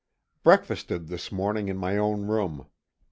[0.43, 2.65] _Breakfasted this morning in my own room.